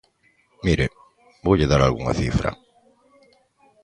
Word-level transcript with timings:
Mire, 0.65 0.85
voulle 1.45 1.69
dar 1.71 1.81
algunha 1.83 2.17
cifra. 2.21 2.49